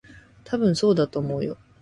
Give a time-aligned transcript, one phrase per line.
[0.43, 1.57] たぶん、そうだと思うよ。